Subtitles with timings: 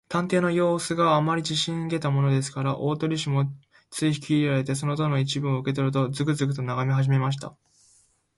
[0.09, 3.45] 探偵のようすが、あまり自信ありげだものですから、大鳥氏も
[3.91, 7.55] つい引きいれられて、その塔の一部分を受けとると、つくづくとながめはじめました。